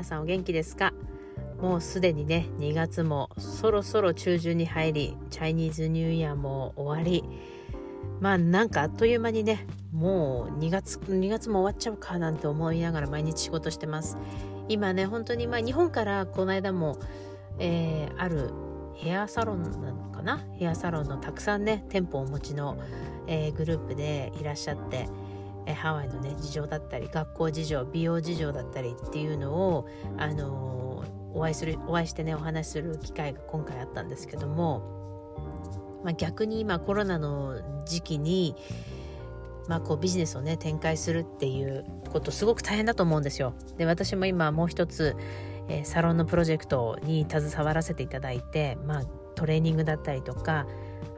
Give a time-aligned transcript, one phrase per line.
[0.00, 0.94] 皆さんお元気ですか？
[1.60, 7.22] もうすでにね2月もそろそろ中旬に入りチャイニーズニューイヤーも終わり。
[8.18, 14.16] まあなんかあっという間にねもう2月2月も終わっちゃうかなんて思いながら毎日仕事してます。
[14.70, 16.98] 今ね本当にまあ日本からこの間も、
[17.58, 18.52] えー、ある
[18.94, 20.42] ヘアサロンなのかな？
[20.54, 22.78] ヘアサロンのたくさんね店舗をお持ちの、
[23.26, 25.10] えー、グループでいらっしゃって
[25.70, 29.86] えハワイのね事情だったり学校事情美容事情だったりっていうのを、
[30.18, 34.82] あの、お会いするお会いしてねお話しする機会が今回あったんですけども、
[36.04, 38.56] まあ、逆に今コロナの時期に、
[39.68, 43.54] まあ、こうビジネスをね展開するっていうことすごく大変だと思うんですよ。
[43.76, 45.16] で私も今もう一つ、
[45.68, 49.02] え、サロンのプロジェクトに携わらせていただいて、まあ、
[49.36, 50.66] トレーニングだったりとか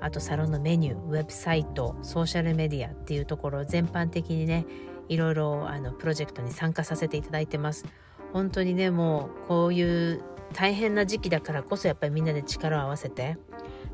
[0.01, 4.67] あとサロンのメニューウェブサイトソーシャルメディアっていうところ全般的にね
[5.09, 7.85] いろいろあのプロジェクトに参加させていただいてます。
[8.33, 10.23] 本当にねもうこういう
[10.55, 13.37] 大変な時期だからこそやっぱりみんなで力を合わせて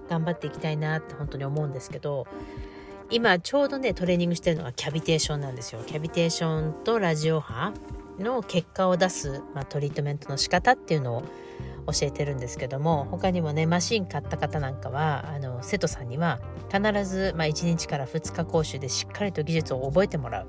[0.08, 2.26] 頑張っていきたいなって本当に思うんですけど
[3.10, 5.82] 今ちょうどねトレーニングしてるのがキャビテーションなんですよ。
[5.86, 7.72] キャビテーションとラジオ波
[8.18, 11.22] の結果を出す、まあ、トリートメントの仕方っていうのを
[11.92, 16.40] 教えてるんですけども他にもねマシン買った方なんかはあの瀬戸さんには
[16.72, 20.46] 必ず、まあ、1日から2日講習でしっかりと技術を覚えてもらう。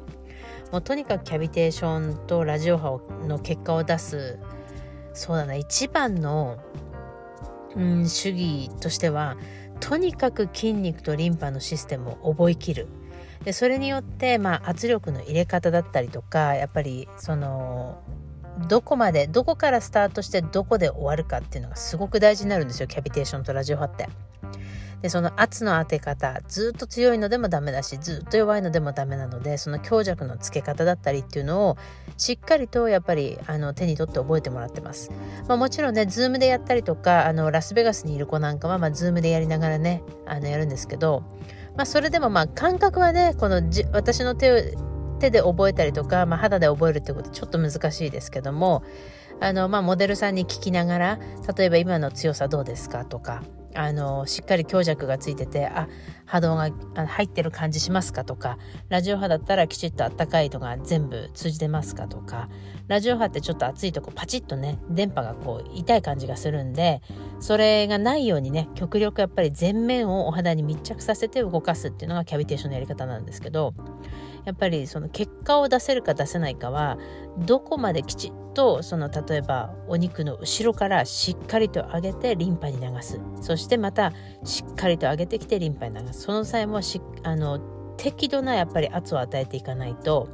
[0.71, 4.37] もうとにかくキャビテーションとラジオ波の結果を出す
[5.13, 6.59] そうだな一番の、
[7.75, 9.35] うん、主義としては
[9.79, 12.87] とにかく筋肉とリンパのシステムを覚えきる。
[13.43, 18.03] でそれによって、まあ、圧力の入れ方だったりとかやっぱりその
[18.69, 24.07] どこまでどこからスタートしてどこで終わるかっていうのがすごく大事になるんですよキャビテーションとラジオ波って。
[25.01, 31.77] でその圧の当て方ずっと強いのでもダメだしずっと弱いのでもダメなのでその強弱のつけ方だったりっていうのを
[32.17, 35.11] しっかりとやっぱりあの手に取って覚えてもらってます、
[35.47, 41.23] まあ、もちろんねズームでやったりとかあのラスベガスにいる子なんかは、まあ、ズームでやりながらねあのやるんですけど、
[41.77, 44.75] まあ、それでもまあ感覚はねこのじ私の手
[45.19, 48.83] 手で覚えたりとか、まあ、肌で覚えるってことちょっと難しいですけども
[49.39, 51.19] あの、まあ、モデルさんに聞きながら
[51.55, 53.43] 例えば今の強さどうですかとか
[53.75, 55.87] あのしっかり強弱がついててあ
[56.25, 56.69] 波動が
[57.07, 58.57] 入ってる感じしますかとか
[58.89, 62.49] ラジオ波だったらきちっとあったかいのが全部通じてますかとか
[62.87, 67.01] ラジオ波ってちょっと熱いとこパチッとね電波がこう痛い感じがするんで
[67.39, 73.73] それがないようにね極力やっぱり全面をお肌に密着させて動かすっていうのがキャビテーションのやり方なんですけど
[74.49, 76.97] やっぱりその結果を出せるか出せないかは
[77.37, 84.11] どこまできちっとその例えばお肉の後ろからしっかりと上げてリンパに流すそしてまた
[84.43, 87.59] しっかりと上げてきてリンパに流すその際もしあの
[87.97, 90.27] 適度なやっぱり圧を与えていかないと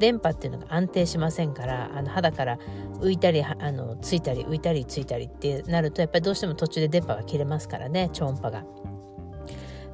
[0.00, 2.58] 電波っていうのが安定しませんからあの肌から
[3.00, 8.66] 浮いたりあのついたり浮いたりついたりってなるとやっぱりどうしても途中で電波が切れますからね超音波が。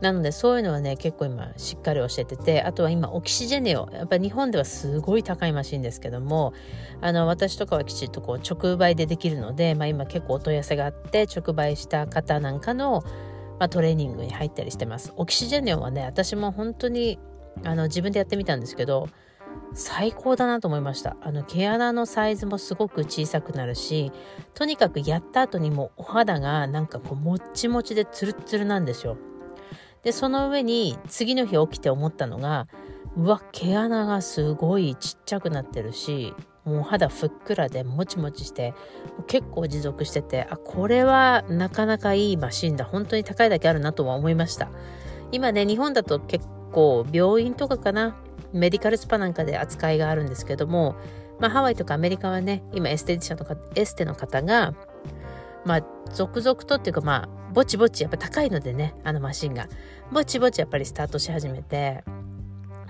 [0.01, 6.53] なのでそういうのはね結構今しっかり教えててあとは今オキシジェネオやっぱり日本ではすごい高いマシンですけども
[7.01, 13.03] あの私とかはきちっとこう直売でできるので、まあ、今結構お問い合わせがあって直売した方なんかの、
[13.59, 15.13] まあ、トレーニングに入ったりしてます。
[15.17, 17.19] オキシジェネオはね私も本当に
[17.65, 19.09] あの自分でやってみたんですけど
[19.73, 21.17] 最高だなと思いました。
[21.23, 24.13] あの毛穴のサイズもすごく小さくなるし
[24.53, 29.17] とにかくやった後にもお肌がなんかこうもっちもちでツルッツルなんですよ。
[30.07, 32.69] でその上に次の日起きて思ったのが
[33.17, 36.33] うわ毛穴がすごいちっちゃくなってるし
[36.65, 38.73] もう肌ふっくらでもちもちして
[39.27, 44.71] 結構持続しててあこれはなかなかいいマシンだ本当に高いだけあるなとは思いました。
[45.33, 48.17] 今ね日本だと結構病院とかかな
[48.53, 50.95] メディカルスパなんかで扱いがあるんですけども、
[51.41, 54.73] まあ、ハワイとかアメリカはね今エステティシャンとかエステの方が
[55.65, 59.69] まあ続々とっていうかまあぼちぼちやっぱ高いのでねあのマシンが
[60.13, 62.05] ぼちぼちやっぱりスタートし始めて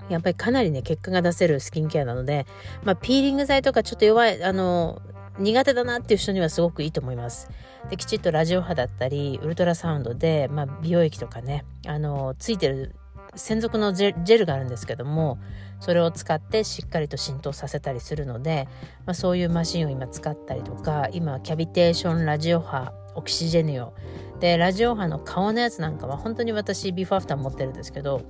[0.09, 2.45] やっぱりかなりね結果が出せるスキンケアなので、
[2.83, 5.01] まあ、ピーリング剤とかちょっと弱いあの
[5.39, 7.49] 苦手だなっていう人にはすごくいいと思います。
[7.89, 12.95] できちっとラジオ波だったりウルトラサウンドで、まあ、美容液とかねあのついてる
[13.35, 15.37] 専属のジェルがあるんですけども
[15.79, 18.67] それを使ってしっかりと浸透させたりするので、
[19.05, 23.93] まあ、そういうマシンを今使ったりとか今キャビテーションラジオ波オキシジェニオ
[24.39, 28.21] でラジオ波の顔のやつなんかは本当に私ビフォーアフター持ってるんですけど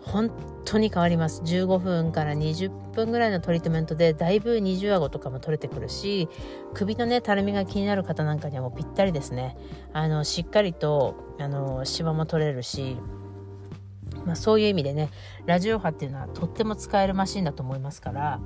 [0.00, 0.30] 本
[0.64, 1.42] 当に変わります。
[1.42, 6.28] 15分から20分ぐらいのトリートメントでだいぶ二重顎とかも取れてくるし
[6.74, 9.56] 首のねたるみが気になる方なんかにはもうぴったりですね。
[9.92, 12.96] あのしっかりとあのシワも取れるし
[14.24, 15.10] まあ、そういう意味でね
[15.44, 18.40] ラジオ波っていうのはとっても使えるマシンだと思いますから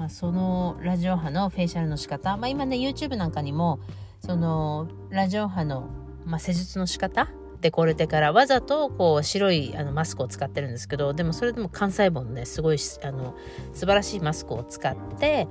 [0.00, 3.80] まあ、そのラジオ波のフェイシャルの仕方、まあ、今ね YouTube なんかにも
[4.20, 5.88] そのラジオ波の、
[6.24, 7.28] まあ、施術の仕方？
[7.60, 13.36] デコルテからわざとこう白いあのマスクを使ってるんですけどでもそれでも幹細胞のねすごいあの
[13.74, 15.46] 素晴らしいマスクを使って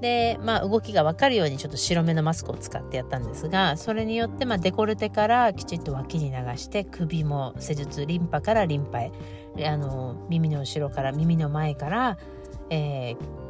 [0.00, 9.12] で、まあ、動きが分かるようにちょっと白めのマスクを使ってやったんですがそれによって、まあ、デコルテからきちっと脇に流して首も施術リンパからリンパへ
[9.66, 12.18] あの耳の後ろから耳の前から、
[12.70, 13.47] えー、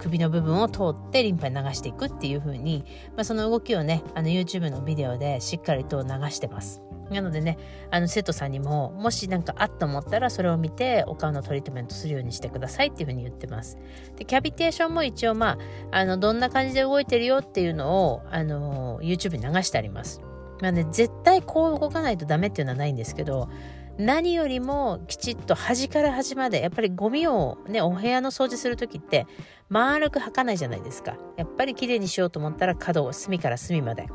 [0.00, 2.84] 首の部分を通ってリンパに流していくっていう風に、
[3.16, 6.82] まあ、その動きをねあの YouTube のビデオでしっかりと流してます。
[7.10, 7.58] なのでね、
[7.90, 13.78] あの生徒さんにも、もし何かあっと思ったら、それを見て、お顔のトリートメントするようにしてくださいっていうふうに言ってます。
[14.16, 15.58] で、キャビテーションも一応、ま
[15.90, 20.20] あ、あの、どんな感じで動いてるよっていうのを、あの、YouTube に流してあります。
[20.60, 23.48] まあね、絶対こう動かないとダメっていうのはないんですけど、
[23.98, 29.26] 何よりもきちっと端から端までやっぱりゴミをねお部屋の掃除する時って
[29.68, 31.16] 丸く履かないじゃないですか。
[31.36, 34.08] やっぱりきれいにしようと思ったら角を隅から隅まで。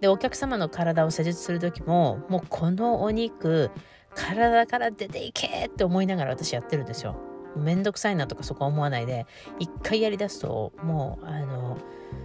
[0.00, 3.70] でお客様の体を施術する時ももうこのお肉
[4.14, 7.16] 体から出ていけって思いながら私やってるんですよ。
[7.56, 9.26] めんどくさいなとかそこは思わないで
[9.60, 11.78] 一回やりだすともうあの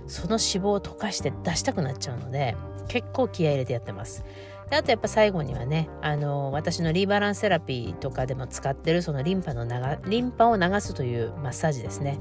[0.07, 2.55] その脂肪を溶かして出したくなっちゃうので
[2.87, 4.25] 結構気合入れてやってます。
[4.69, 12.19] であとやっぱ最後にはねあの私のリーバランスセラピーとかでも使ってるそのリンパの流リンパを流すというマッサージですね。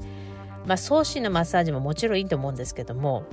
[0.65, 3.23] まあ送信のマッサージももちろんいいと思うんですけども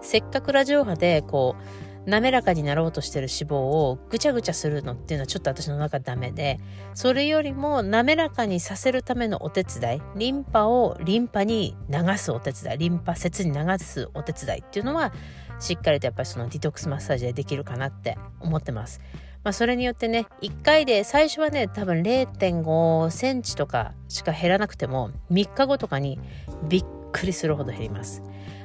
[0.00, 6.58] せっかくラジオ波でこう滑らかになろうとしてる脂肪をぐちゃぐちゃするのっていうのはちょっと私の中ダメで
[6.94, 15.12] それよりも滑らかにさせるためのお手伝いリンパをリンパに流すお手伝いリンパ節に流すお手伝いっていうのは
[15.60, 19.00] しっかりとやっぱりそのディトックスマッサージでできるかなって思ってます。
[19.44, 26.20] まあ、それによってね1回で最初はね多分0.5センチとかしか減らなくても3日後とかに
[26.68, 28.22] びっくりするほど減ります。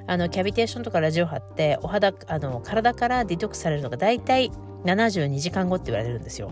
[0.07, 4.51] あのキャビテーションとかラジオ波ってお肌あの体からディトックスされるのが大体
[4.85, 6.51] 72時間後って言われるんですよ。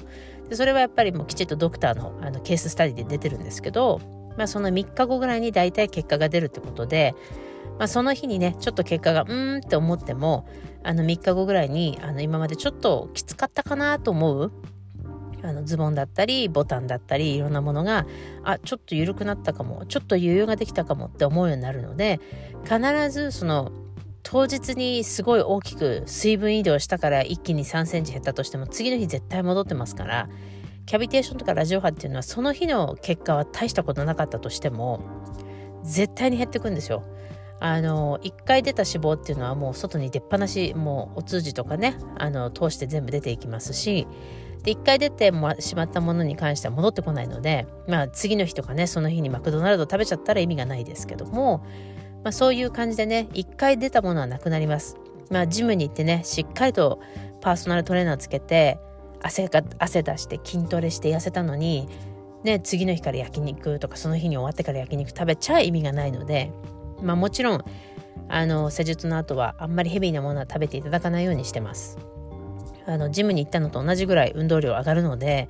[0.50, 4.02] でそれはやっぱりもうきちっとドクターのあのケーススタディで出てるんですけど、
[4.38, 7.16] まあ、その3日後ぐらいに大体結果が出るってことで、
[7.80, 10.48] まあ、その日にねちょっと結果がうーんって思っても
[10.84, 14.52] あの3日後ぐらいにあの今までちょっときつかったかなと思う
[15.46, 18.06] あのズボンだったりボタンだったりいろんなものが
[18.44, 22.20] あちょっと緩くなったかもちょっと余裕ができたかもって思うようになるので
[22.64, 22.80] 必
[23.12, 23.72] ずその
[24.24, 30.30] 当日にすごい大きく水分移動したから一気に3センチ減ったとしても次の日絶対戻ってますから
[30.86, 35.00] キャビテーションとかラジオ波っていうのはその日の結果は大したことなかったとしても
[35.84, 37.04] 絶対に減ってくんですよ。
[37.60, 44.08] あの1回出た脂肪っていうのはもう外に出っ放しもうお通じとかねあの通して全部出ていきますし
[44.66, 51.60] で1回出てしまったものに関しては戻ってこないので、まあ、次の日とかねその日にマクドナルド食べちゃったら意味がないですけども、
[52.24, 54.98] まあ、そういう感じでね1回出たものはなくなります。
[55.30, 57.00] まあ、ジムに行ってねしっかりと
[57.42, 58.80] パーソナルトレーナーつけて
[59.22, 61.88] 汗が汗出して筋トレして痩せたのに、
[62.44, 66.52] ね、次の日から焼肉とかその日に終わってから焼肉食べちゃ意味がないので、
[67.02, 67.66] まあ、もちろん
[68.30, 72.15] あの施術の後はあんまりヘビーなものは食べていただかないようにしてます。
[72.86, 75.50] あのジムに行ったのと同じぐらい運動量上がるので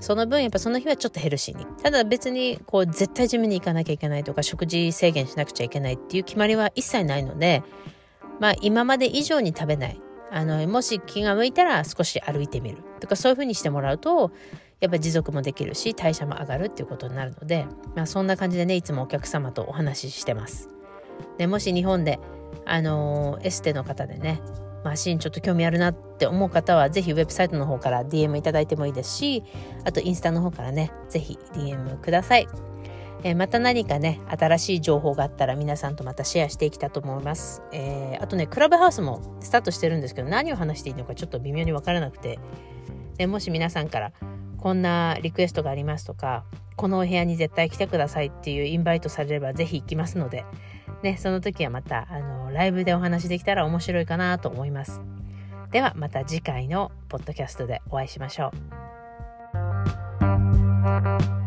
[0.00, 1.64] その分やっぱその日はちょっとヘルシーに。
[1.82, 7.62] ただ別にこう絶対ジムに行かなきゃいけないとか食事制限しなくちゃいけないっていう決まりは一切ないので
[8.40, 10.00] まあ今まで以上に食べない。
[10.30, 12.78] あのもし気が向いたら少し歩いてみる。
[13.00, 14.32] とかそういうふうにしてもらうと
[14.80, 20.68] やっぱ持続もできるし代謝も上がるっていうことになるので、まあ、そんな感じでねいつもお客様とお話ししてます。
[21.38, 22.18] でもし日本で
[22.66, 24.40] あの、エステの方でね
[24.84, 29.42] マシンちょっと興味あるなって思う方は、ぜひウェブサイトの方から DM いただいてもいいですし、
[29.84, 32.46] あとインスタの方からね、ぜひ DM ください。
[33.24, 37.62] えー、また何かね、新しい情報があったら皆さんとまたシェアしていきたいと思います。
[37.72, 42.38] えー、あとね、クラブハウスもスタートしてるんですけど、何を話していいのかちょっと微妙にわからなくて、
[43.16, 44.12] でもし皆さんから
[44.58, 46.44] こんなリクエストがありますとか、
[46.76, 50.44] このお部屋に絶対来てくださいっていうインバイトされればぜひ行きますので、
[51.02, 55.02] ね、その時はまた、あの、ライブでお話できたら面白いかなと思います。
[55.70, 58.52] ではまた次回のポッドキャストでお会いしましょ
[61.30, 61.43] う。